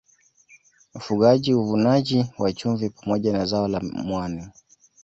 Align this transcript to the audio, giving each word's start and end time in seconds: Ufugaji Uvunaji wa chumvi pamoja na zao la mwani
Ufugaji 0.95 1.53
Uvunaji 1.53 2.25
wa 2.37 2.53
chumvi 2.53 2.89
pamoja 2.89 3.31
na 3.33 3.45
zao 3.45 3.67
la 3.67 3.79
mwani 3.79 4.47